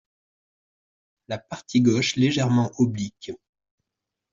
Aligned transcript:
La 1.27 1.37
partie 1.37 1.79
gauche 1.83 2.15
légèrement 2.15 2.71
oblique. 2.79 3.33